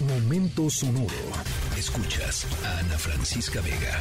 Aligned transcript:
Momento 0.00 0.70
sonoro. 0.70 1.08
Escuchas 1.76 2.46
a 2.64 2.78
Ana 2.78 2.96
Francisca 2.96 3.60
Vega. 3.60 4.00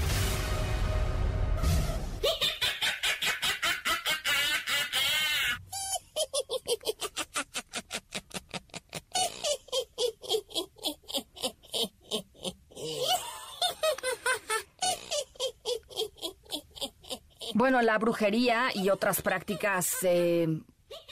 Bueno, 17.55 17.81
la 17.81 17.97
brujería 17.97 18.69
y 18.75 18.89
otras 18.89 19.23
prácticas 19.23 19.95
eh, 20.03 20.47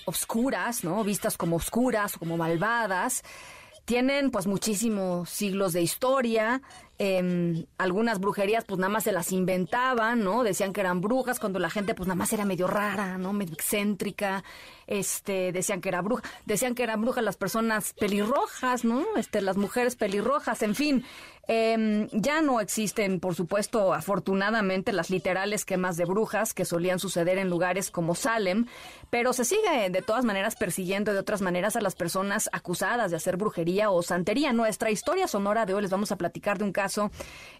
obscuras, 0.05 0.83
¿no? 0.83 1.03
Vistas 1.03 1.37
como 1.37 1.55
obscuras 1.55 2.17
como 2.17 2.37
malvadas, 2.37 3.23
tienen 3.85 4.31
pues 4.31 4.47
muchísimos 4.47 5.29
siglos 5.29 5.73
de 5.73 5.81
historia. 5.81 6.61
Em, 6.97 7.65
algunas 7.77 8.21
brujerías 8.21 8.63
pues 8.63 8.79
nada 8.79 8.89
más 8.89 9.03
se 9.03 9.11
las 9.11 9.33
inventaban, 9.33 10.23
¿no? 10.23 10.43
Decían 10.43 10.71
que 10.71 10.79
eran 10.79 11.01
brujas 11.01 11.41
cuando 11.41 11.59
la 11.59 11.69
gente 11.69 11.93
pues 11.93 12.07
nada 12.07 12.15
más 12.15 12.31
era 12.31 12.45
medio 12.45 12.67
rara, 12.67 13.17
¿no? 13.17 13.33
Medio 13.33 13.53
excéntrica. 13.53 14.45
Este, 14.87 15.51
decían 15.51 15.81
que 15.81 15.89
era 15.89 16.01
bruja, 16.01 16.23
decían 16.45 16.75
que 16.75 16.83
eran 16.83 17.01
brujas 17.01 17.23
las 17.23 17.37
personas 17.37 17.93
pelirrojas, 17.93 18.85
¿no? 18.85 19.03
Este, 19.17 19.41
las 19.41 19.57
mujeres 19.57 19.95
pelirrojas, 19.95 20.61
en 20.61 20.75
fin. 20.75 21.03
Eh, 21.47 22.07
ya 22.11 22.41
no 22.41 22.59
existen, 22.59 23.19
por 23.19 23.35
supuesto, 23.35 23.93
afortunadamente, 23.93 24.93
las 24.93 25.09
literales 25.09 25.65
quemas 25.65 25.97
de 25.97 26.05
brujas 26.05 26.53
que 26.53 26.65
solían 26.65 26.99
suceder 26.99 27.37
en 27.39 27.49
lugares 27.49 27.91
como 27.91 28.15
Salem, 28.15 28.67
pero 29.09 29.33
se 29.33 29.45
sigue 29.45 29.89
de 29.89 30.01
todas 30.01 30.23
maneras 30.23 30.55
persiguiendo 30.55 31.13
de 31.13 31.19
otras 31.19 31.41
maneras 31.41 31.75
a 31.75 31.81
las 31.81 31.95
personas 31.95 32.49
acusadas 32.51 33.11
de 33.11 33.17
hacer 33.17 33.37
brujería 33.37 33.89
o 33.89 34.01
santería. 34.01 34.53
Nuestra 34.53 34.91
historia 34.91 35.27
sonora 35.27 35.65
de 35.65 35.73
hoy 35.73 35.81
les 35.81 35.91
vamos 35.91 36.11
a 36.11 36.15
platicar 36.15 36.57
de 36.57 36.63
un 36.63 36.71
caso 36.71 36.84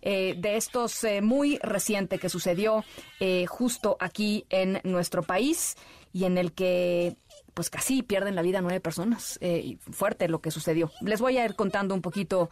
eh, 0.02 0.36
de 0.38 0.58
estos 0.58 1.04
eh, 1.04 1.22
muy 1.22 1.58
reciente 1.62 2.20
que 2.20 2.30
sucedió 2.30 2.84
eh, 3.20 3.46
justo 3.48 3.98
aquí 4.00 4.46
en 4.50 4.80
nuestro 4.84 5.24
país 5.24 5.76
y 6.14 6.26
en 6.26 6.38
el 6.38 6.54
que 6.54 7.18
pues 7.54 7.70
casi 7.70 8.04
pierden 8.04 8.36
la 8.36 8.42
vida 8.42 8.62
nueve 8.62 8.80
personas. 8.80 9.38
Eh, 9.42 9.78
fuerte 9.92 10.28
lo 10.28 10.42
que 10.42 10.52
sucedió. 10.52 10.92
Les 11.02 11.22
voy 11.22 11.38
a 11.38 11.46
ir 11.46 11.56
contando 11.56 11.96
un 11.96 12.02
poquito 12.02 12.50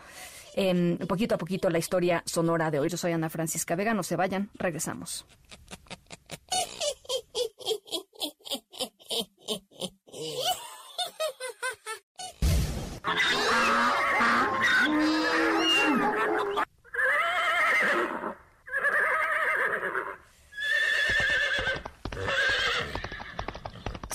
eh, 0.56 0.98
poquito 1.08 1.36
a 1.36 1.38
poquito 1.38 1.70
la 1.70 1.78
historia 1.78 2.24
sonora 2.26 2.72
de 2.72 2.80
hoy. 2.80 2.90
Yo 2.90 2.98
soy 2.98 3.12
Ana 3.12 3.30
Francisca 3.30 3.76
Vega, 3.76 3.94
no 3.94 4.04
se 4.04 4.16
vayan, 4.16 4.50
regresamos. 4.56 5.26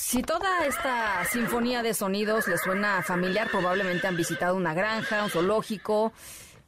Si 0.09 0.23
toda 0.23 0.65
esta 0.65 1.23
sinfonía 1.27 1.83
de 1.83 1.93
sonidos 1.93 2.49
les 2.49 2.63
suena 2.63 3.03
familiar, 3.03 3.51
probablemente 3.51 4.07
han 4.07 4.17
visitado 4.17 4.57
una 4.57 4.73
granja, 4.73 5.23
un 5.23 5.29
zoológico, 5.29 6.15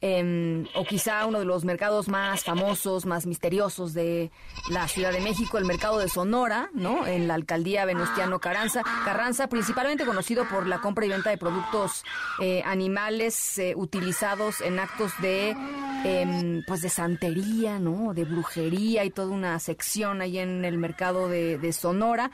eh, 0.03 0.67
o 0.75 0.85
quizá 0.85 1.25
uno 1.25 1.39
de 1.39 1.47
los 1.47 1.65
mercados 1.65 2.09
más 2.09 2.45
famosos, 2.45 3.07
más 3.07 3.25
misteriosos 3.25 3.95
de 3.95 4.31
la 4.69 4.89
Ciudad 4.89 5.11
de 5.11 5.23
México, 5.23 5.57
el 5.57 5.65
mercado 5.65 5.99
de 5.99 6.11
Sonora, 6.11 6.69
¿no? 6.75 7.07
En 7.07 7.29
la 7.29 7.35
alcaldía 7.35 7.87
Venustiano 7.87 8.41
Carranza, 8.41 8.83
Carranza 9.07 9.49
principalmente 9.49 10.05
conocido 10.05 10.47
por 10.47 10.67
la 10.67 10.83
compra 10.83 11.07
y 11.07 11.09
venta 11.09 11.31
de 11.31 11.39
productos 11.39 12.05
eh, 12.41 12.63
animales 12.67 13.57
eh, 13.57 13.73
utilizados 13.75 14.61
en 14.61 14.79
actos 14.79 15.13
de 15.23 15.57
eh, 16.05 16.63
pues 16.67 16.83
de 16.83 16.89
santería, 16.89 17.79
¿no? 17.79 18.15
De 18.15 18.25
brujería 18.25 19.05
y 19.05 19.11
toda 19.11 19.29
una 19.29 19.59
sección 19.59 20.21
ahí 20.21 20.39
en 20.39 20.65
el 20.65 20.79
mercado 20.79 21.29
de, 21.29 21.59
de 21.59 21.73
Sonora. 21.73 22.31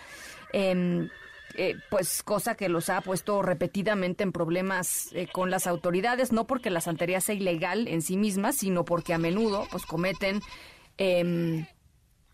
Eh, 0.52 1.08
eh, 1.58 1.76
pues 1.88 2.22
cosa 2.22 2.54
que 2.54 2.68
los 2.68 2.90
ha 2.90 3.00
puesto 3.00 3.40
repetidamente 3.40 4.22
en 4.22 4.32
problemas 4.32 5.08
eh, 5.12 5.26
con 5.32 5.50
las 5.50 5.66
autoridades, 5.66 6.30
no 6.30 6.46
porque 6.46 6.68
la 6.68 6.82
santería 6.82 7.22
sea 7.22 7.34
ilegal 7.34 7.88
en 7.88 8.02
sí 8.02 8.18
misma, 8.18 8.52
sino 8.52 8.84
porque 8.84 9.14
a 9.14 9.18
menudo 9.18 9.66
pues 9.70 9.86
cometen 9.86 10.40
eh, 10.98 11.66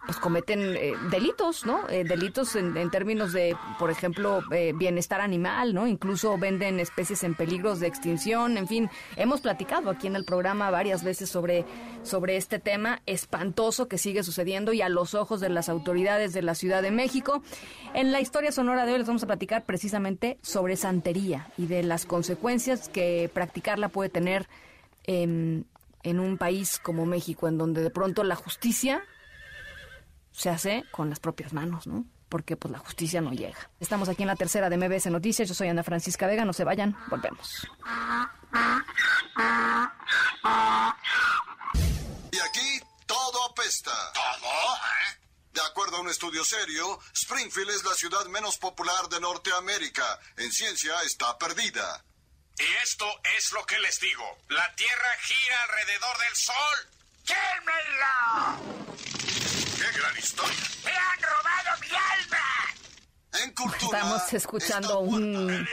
pues 0.04 0.18
cometen 0.18 0.74
eh, 0.76 0.94
delitos, 1.10 1.64
¿no? 1.64 1.88
Eh, 1.88 2.04
delitos 2.04 2.56
en, 2.56 2.90
términos 2.90 3.32
de, 3.32 3.56
por 3.78 3.90
ejemplo, 3.90 4.42
eh, 4.50 4.72
bienestar 4.74 5.20
animal, 5.20 5.74
¿no? 5.74 5.86
Incluso 5.86 6.36
venden 6.38 6.80
especies 6.80 7.22
en 7.22 7.34
peligros 7.34 7.78
de 7.78 7.86
extinción, 7.86 8.58
en 8.58 8.66
fin, 8.66 8.90
hemos 9.16 9.40
platicado 9.40 9.90
aquí 9.90 10.08
en 10.08 10.16
el 10.16 10.24
programa 10.24 10.70
varias 10.70 11.04
veces 11.04 11.30
sobre, 11.30 11.64
sobre 12.02 12.36
este 12.36 12.58
tema 12.58 13.00
espantoso 13.06 13.86
que 13.86 13.96
sigue 13.96 14.24
sucediendo 14.24 14.72
y 14.72 14.82
a 14.82 14.88
los 14.88 15.14
ojos 15.14 15.40
de 15.40 15.50
las 15.50 15.68
autoridades 15.68 16.32
de 16.32 16.42
la 16.42 16.56
Ciudad 16.56 16.82
de 16.82 16.90
México. 16.90 17.42
En 17.94 18.10
la 18.10 18.20
historia 18.20 18.50
sonora 18.50 18.86
de 18.86 18.92
hoy 18.92 18.98
les 18.98 19.06
vamos 19.06 19.22
a 19.22 19.26
platicar 19.26 19.64
precisamente 19.64 20.38
sobre 20.42 20.76
santería 20.76 21.48
y 21.56 21.66
de 21.66 21.84
las 21.84 22.06
consecuencias 22.06 22.88
que 22.88 23.30
practicarla 23.32 23.88
puede 23.88 24.10
tener 24.10 24.48
en, 25.04 25.64
en 26.02 26.18
un 26.18 26.38
país 26.38 26.80
como 26.80 27.06
México, 27.06 27.46
en 27.46 27.56
donde 27.56 27.82
de 27.82 27.90
pronto 27.90 28.24
la 28.24 28.34
justicia 28.34 29.04
se 30.32 30.50
hace 30.50 30.84
con 30.90 31.08
las 31.10 31.20
propias 31.20 31.52
manos, 31.52 31.86
¿no? 31.86 32.04
Porque 32.28 32.56
pues 32.56 32.72
la 32.72 32.78
justicia 32.78 33.20
no 33.20 33.32
llega. 33.32 33.70
Estamos 33.78 34.08
aquí 34.08 34.22
en 34.22 34.28
la 34.28 34.36
tercera 34.36 34.70
de 34.70 34.76
MBS 34.78 35.06
Noticias. 35.10 35.48
Yo 35.48 35.54
soy 35.54 35.68
Ana 35.68 35.82
Francisca 35.82 36.26
Vega. 36.26 36.44
No 36.44 36.52
se 36.54 36.64
vayan. 36.64 36.96
Volvemos. 37.08 37.68
Y 42.30 42.38
aquí 42.38 42.80
todo 43.06 43.50
apesta. 43.50 43.92
¿Todo? 44.14 44.74
¿Eh? 44.74 45.18
De 45.52 45.60
acuerdo 45.60 45.98
a 45.98 46.00
un 46.00 46.08
estudio 46.08 46.42
serio, 46.44 46.98
Springfield 47.14 47.70
es 47.70 47.84
la 47.84 47.92
ciudad 47.94 48.24
menos 48.26 48.56
popular 48.56 49.08
de 49.10 49.20
Norteamérica. 49.20 50.18
En 50.38 50.50
ciencia 50.50 50.94
está 51.02 51.36
perdida. 51.36 52.02
Y 52.58 52.64
esto 52.82 53.06
es 53.36 53.52
lo 53.52 53.64
que 53.66 53.78
les 53.80 53.98
digo. 54.00 54.24
La 54.48 54.74
Tierra 54.74 55.16
gira 55.20 55.62
alrededor 55.64 56.18
del 56.18 56.36
Sol. 56.36 56.88
¡Quémelo! 57.26 58.82
¡Qué 59.82 59.98
gran 59.98 60.16
historia! 60.16 60.56
¡Me 60.84 60.92
han 60.92 61.22
robado 61.22 61.80
mi 61.80 61.88
alma! 61.88 63.44
En 63.44 63.52
cultura. 63.52 63.98
Estamos 63.98 64.32
escuchando 64.32 65.00
un 65.00 65.66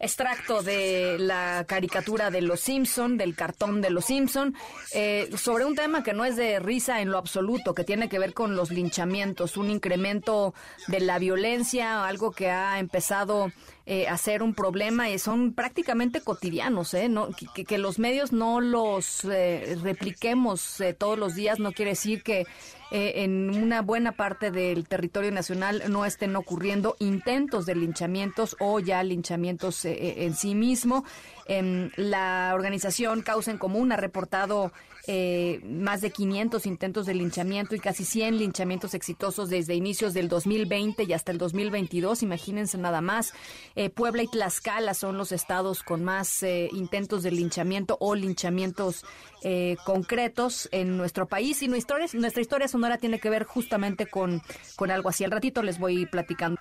extracto 0.00 0.64
de 0.64 1.16
la 1.20 1.64
caricatura 1.68 2.32
de 2.32 2.42
Los 2.42 2.58
Simpson, 2.58 3.16
del 3.16 3.36
cartón 3.36 3.80
de 3.80 3.90
Los 3.90 4.06
Simpson, 4.06 4.56
eh, 4.94 5.30
sobre 5.36 5.64
un 5.64 5.76
tema 5.76 6.02
que 6.02 6.12
no 6.12 6.24
es 6.24 6.34
de 6.34 6.58
risa 6.58 7.02
en 7.02 7.12
lo 7.12 7.18
absoluto, 7.18 7.72
que 7.72 7.84
tiene 7.84 8.08
que 8.08 8.18
ver 8.18 8.34
con 8.34 8.56
los 8.56 8.72
linchamientos, 8.72 9.56
un 9.56 9.70
incremento 9.70 10.54
de 10.88 10.98
la 10.98 11.20
violencia, 11.20 12.04
algo 12.04 12.32
que 12.32 12.50
ha 12.50 12.80
empezado 12.80 13.52
eh, 13.86 14.06
a 14.08 14.16
ser 14.16 14.42
un 14.42 14.54
problema 14.54 15.10
y 15.10 15.18
son 15.18 15.52
prácticamente 15.54 16.20
cotidianos, 16.20 16.94
¿eh? 16.94 17.08
No, 17.08 17.30
que, 17.54 17.64
que 17.64 17.78
los 17.78 17.98
medios 17.98 18.32
no 18.32 18.60
los 18.60 19.24
eh, 19.24 19.76
repliquemos 19.82 20.80
eh, 20.80 20.94
todos 20.94 21.18
los 21.18 21.34
días 21.34 21.58
no 21.58 21.72
quiere 21.72 21.92
decir 21.92 22.22
que 22.22 22.46
eh, 22.94 23.24
en 23.24 23.48
una 23.48 23.80
buena 23.80 24.12
parte 24.12 24.50
del 24.50 24.86
territorio 24.86 25.32
nacional 25.32 25.82
no 25.88 26.04
estén 26.04 26.36
ocurriendo 26.36 26.94
intentos 26.98 27.64
de 27.64 27.74
linchamientos 27.74 28.54
o 28.60 28.80
ya 28.80 29.02
linchamientos 29.02 29.86
eh, 29.86 30.26
en 30.26 30.34
sí 30.34 30.54
mismo. 30.54 31.02
Em, 31.46 31.90
la 31.96 32.52
organización 32.54 33.22
Causa 33.22 33.50
en 33.50 33.56
Común 33.56 33.92
ha 33.92 33.96
reportado 33.96 34.72
eh, 35.06 35.60
más 35.64 36.00
de 36.00 36.10
500 36.10 36.66
intentos 36.66 37.06
de 37.06 37.14
linchamiento 37.14 37.74
y 37.74 37.80
casi 37.80 38.04
100 38.04 38.38
linchamientos 38.38 38.94
exitosos 38.94 39.50
desde 39.50 39.74
inicios 39.74 40.14
del 40.14 40.28
2020 40.28 41.04
y 41.04 41.12
hasta 41.12 41.32
el 41.32 41.38
2022. 41.38 42.22
Imagínense 42.22 42.78
nada 42.78 43.00
más. 43.00 43.32
Eh, 43.74 43.90
Puebla 43.90 44.22
y 44.22 44.28
Tlaxcala 44.28 44.94
son 44.94 45.18
los 45.18 45.32
estados 45.32 45.82
con 45.82 46.04
más 46.04 46.42
eh, 46.42 46.68
intentos 46.72 47.22
de 47.22 47.30
linchamiento 47.30 47.96
o 48.00 48.14
linchamientos 48.14 49.04
eh, 49.42 49.76
concretos 49.84 50.68
en 50.72 50.96
nuestro 50.96 51.26
país. 51.26 51.62
Y 51.62 51.68
nuestra 51.68 51.98
historia, 52.40 52.68
sonora 52.68 52.98
tiene 52.98 53.18
que 53.18 53.30
ver 53.30 53.44
justamente 53.44 54.06
con, 54.06 54.42
con 54.76 54.90
algo 54.90 55.08
así. 55.08 55.24
Al 55.24 55.30
ratito 55.30 55.62
les 55.62 55.78
voy 55.78 56.06
platicando. 56.06 56.60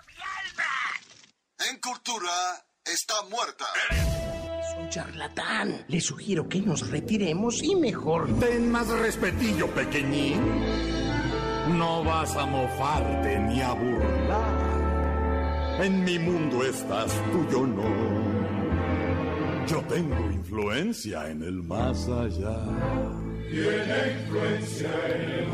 En 1.69 1.79
cultura 1.79 2.65
está 2.83 3.21
muerta. 3.29 3.65
Charlatán. 4.91 5.85
Le 5.87 6.01
sugiero 6.01 6.47
que 6.47 6.61
nos 6.61 6.91
retiremos 6.91 7.63
y 7.63 7.75
mejor. 7.75 8.27
Ten 8.39 8.69
más 8.69 8.89
respetillo, 8.89 9.65
pequeñín. 9.67 10.39
No 11.77 12.03
vas 12.03 12.35
a 12.35 12.45
mofarte 12.45 13.39
ni 13.39 13.61
a 13.61 13.71
burlar. 13.71 14.81
En 15.81 16.03
mi 16.03 16.19
mundo 16.19 16.65
estás 16.65 17.13
tú, 17.31 17.47
yo 17.49 17.65
no. 17.65 17.81
Yo 19.65 19.81
tengo 19.83 20.29
influencia 20.29 21.29
en 21.29 21.43
el 21.43 21.63
más 21.63 22.09
allá. 22.09 22.57
Es 23.49 24.81
el 24.81 25.47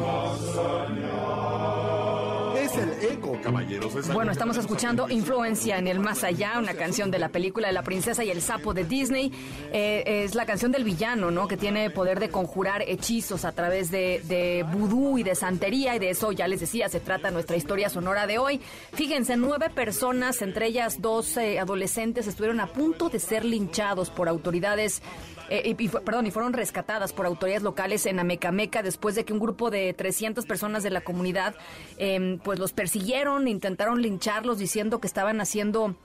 caballeros. 3.43 4.13
Bueno, 4.13 4.31
estamos 4.31 4.57
escuchando. 4.57 5.09
Influencia 5.09 5.77
en 5.77 5.87
el 5.87 5.99
Más 5.99 6.23
Allá, 6.23 6.53
una 6.57 6.73
canción 6.73 7.11
de 7.11 7.19
la 7.19 7.29
película 7.29 7.67
de 7.67 7.73
la 7.73 7.83
princesa 7.83 8.23
y 8.23 8.29
el 8.29 8.41
sapo 8.41 8.73
de 8.73 8.83
Disney. 8.83 9.31
Eh, 9.71 10.23
es 10.25 10.35
la 10.35 10.45
canción 10.45 10.71
del 10.71 10.83
villano, 10.83 11.31
¿no? 11.31 11.47
Que 11.47 11.57
tiene 11.57 11.89
poder 11.89 12.19
de 12.19 12.29
conjurar 12.29 12.83
hechizos 12.87 13.45
a 13.45 13.51
través 13.51 13.91
de, 13.91 14.21
de 14.27 14.63
vudú 14.63 15.17
y 15.17 15.23
de 15.23 15.35
santería. 15.35 15.95
Y 15.95 15.99
de 15.99 16.09
eso, 16.09 16.31
ya 16.31 16.47
les 16.47 16.59
decía, 16.59 16.89
se 16.89 16.99
trata 16.99 17.31
nuestra 17.31 17.57
historia 17.57 17.89
sonora 17.89 18.27
de 18.27 18.37
hoy. 18.37 18.61
Fíjense, 18.93 19.37
nueve 19.37 19.69
personas, 19.69 20.41
entre 20.41 20.67
ellas 20.67 21.01
dos 21.01 21.37
eh, 21.37 21.59
adolescentes, 21.59 22.27
estuvieron 22.27 22.59
a 22.59 22.67
punto 22.67 23.09
de 23.09 23.19
ser 23.19 23.45
linchados 23.45 24.09
por 24.09 24.29
autoridades 24.29 25.01
eh, 25.49 25.75
y, 25.77 25.87
perdón, 25.87 26.27
y 26.27 26.31
fueron 26.31 26.53
rescatadas 26.53 27.13
por 27.13 27.25
autoridades 27.25 27.63
locales 27.63 28.05
en 28.05 28.19
Amecameca 28.19 28.83
después 28.83 29.15
de 29.15 29.25
que 29.25 29.33
un 29.33 29.39
grupo 29.39 29.69
de 29.69 29.93
300 29.93 30.45
personas 30.45 30.83
de 30.83 30.89
la 30.89 31.01
comunidad 31.01 31.55
eh, 31.97 32.39
pues 32.43 32.59
los 32.59 32.73
persiguieron, 32.73 33.47
intentaron 33.47 34.01
lincharlos 34.01 34.57
diciendo 34.57 34.99
que 34.99 35.07
estaban 35.07 35.41
haciendo 35.41 35.95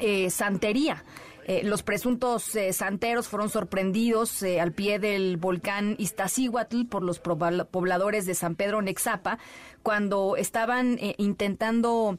eh, 0.00 0.30
santería. 0.30 1.04
Eh, 1.48 1.62
los 1.62 1.84
presuntos 1.84 2.56
eh, 2.56 2.72
santeros 2.72 3.28
fueron 3.28 3.50
sorprendidos 3.50 4.42
eh, 4.42 4.60
al 4.60 4.72
pie 4.72 4.98
del 4.98 5.36
volcán 5.36 5.94
Iztaccíhuatl 5.96 6.86
por 6.86 7.04
los 7.04 7.20
pobladores 7.20 8.26
de 8.26 8.34
San 8.34 8.56
Pedro 8.56 8.82
Nexapa 8.82 9.38
cuando 9.84 10.34
estaban 10.34 10.98
intentando 11.16 12.18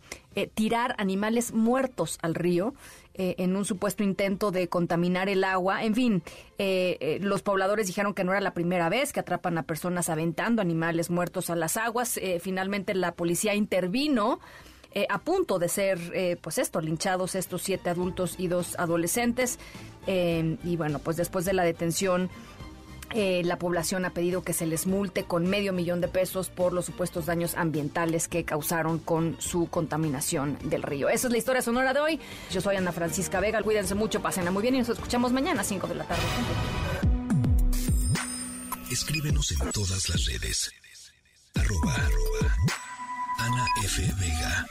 tirar 0.54 0.96
animales 1.00 1.52
muertos 1.52 2.18
al 2.22 2.34
río 2.34 2.74
eh, 3.18 3.36
en 3.40 3.56
un 3.56 3.66
supuesto 3.66 4.04
intento 4.04 4.52
de 4.52 4.68
contaminar 4.68 5.30
el 5.30 5.44
agua. 5.44 5.84
En 5.84 5.96
fin, 5.96 6.24
eh, 6.58 6.98
eh, 7.00 7.20
los 7.22 7.42
pobladores 7.42 7.88
dijeron 7.88 8.14
que 8.14 8.24
no 8.24 8.32
era 8.32 8.42
la 8.42 8.54
primera 8.54 8.90
vez 8.90 9.12
que 9.14 9.20
atrapan 9.20 9.58
a 9.58 9.64
personas 9.64 10.10
aventando 10.10 10.62
animales 10.62 11.10
muertos 11.10 11.50
a 11.50 11.56
las 11.56 11.78
aguas. 11.78 12.18
Eh, 12.18 12.40
finalmente 12.42 12.94
la 12.94 13.14
policía 13.14 13.56
intervino. 13.56 14.40
eh, 14.94 15.06
a 15.10 15.20
punto 15.20 15.60
de 15.60 15.70
ser, 15.70 16.00
pues 16.42 16.58
esto, 16.58 16.82
linchados 16.82 17.36
estos 17.36 17.62
siete 17.62 17.90
adultos 17.90 18.36
y 18.40 18.48
dos 18.48 18.76
adolescentes. 18.80 19.60
Y 20.08 20.76
bueno, 20.78 21.00
pues 21.00 21.18
después 21.18 21.46
de 21.46 21.54
la 21.54 21.64
detención, 21.64 22.30
eh, 23.14 23.42
la 23.46 23.58
población 23.58 24.06
ha 24.06 24.10
pedido 24.12 24.44
que 24.44 24.54
se 24.54 24.66
les 24.66 24.86
multe 24.88 25.24
con 25.24 25.48
medio 25.48 25.74
millón 25.74 26.02
de 26.02 26.08
pesos 26.08 26.50
por 26.50 26.74
los 26.74 26.86
supuestos 26.86 27.26
daños 27.26 27.56
ambientales 27.56 28.28
que 28.28 28.44
causaron 28.44 29.00
con 29.00 29.38
su 29.40 29.68
contaminación 29.68 30.58
del 30.64 30.84
río. 30.84 31.10
Esa 31.10 31.28
es 31.28 31.32
la 31.32 31.38
historia 31.38 31.62
sonora 31.62 31.94
de 31.94 32.00
hoy. 32.00 32.20
Yo 32.52 32.62
soy 32.62 32.76
Ana 32.76 32.92
Francisca 32.92 33.40
Vega. 33.40 33.62
Cuídense 33.64 33.96
mucho, 33.96 34.22
pásenla 34.22 34.52
muy 34.52 34.62
bien 34.62 34.76
y 34.76 34.80
nos 34.80 34.90
escuchamos 34.90 35.32
mañana 35.32 35.62
a 35.62 35.64
5 35.64 35.88
de 35.88 35.96
la 35.96 36.04
tarde. 36.04 36.24
Escríbenos 38.92 39.52
en 39.52 39.72
todas 39.72 40.10
las 40.10 40.26
redes. 40.26 40.72
Arroba, 41.56 41.94
arroba 41.94 42.56
Ana 43.40 43.66
F. 43.84 44.02
Vega. 44.20 44.66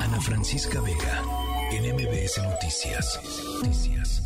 Ana 0.00 0.20
Francisca 0.20 0.80
Vega. 0.80 1.22
En 1.70 1.84
Noticias. 1.86 3.20
Noticias. 3.62 4.22